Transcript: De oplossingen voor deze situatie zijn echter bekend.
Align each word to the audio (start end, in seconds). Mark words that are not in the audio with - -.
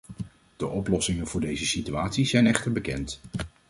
De 0.57 0.65
oplossingen 0.67 1.27
voor 1.27 1.41
deze 1.41 1.65
situatie 1.65 2.25
zijn 2.25 2.47
echter 2.47 2.71
bekend. 2.71 3.19